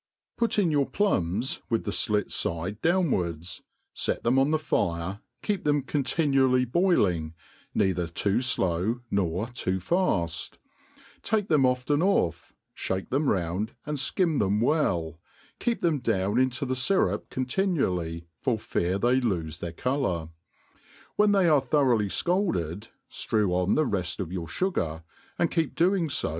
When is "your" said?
0.71-0.87, 24.33-24.47